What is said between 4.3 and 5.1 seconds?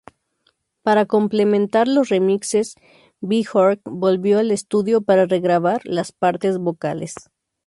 al estudio